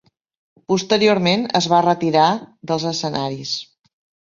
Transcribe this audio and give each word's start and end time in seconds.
Posteriorment 0.71 1.43
es 1.61 1.67
va 1.75 1.83
retirar 1.87 2.25
dels 2.73 2.89
escenaris. 2.95 3.55